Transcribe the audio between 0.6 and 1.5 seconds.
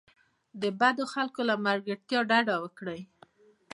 د بدو خلکو